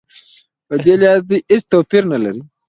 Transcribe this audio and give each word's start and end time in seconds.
په 0.67 0.75
دې 0.83 0.93
لحاظ 1.01 1.21
دوی 1.29 1.39
هېڅ 1.51 1.63
توپیر 1.71 2.03
سره 2.05 2.09
نه 2.11 2.17
لري. 2.23 2.41